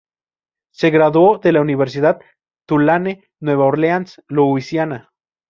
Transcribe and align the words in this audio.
Se 0.73 0.89
graduó 0.89 1.37
de 1.37 1.51
la 1.51 1.61
Universidad 1.61 2.19
Tulane, 2.67 3.29
Nueva 3.39 3.65
Orleans, 3.65 4.19
Louisiana. 4.27 5.11